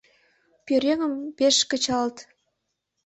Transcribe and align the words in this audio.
Пӧръеҥым 0.65 1.13
пеш 1.37 1.55
кычалыт. 1.69 2.17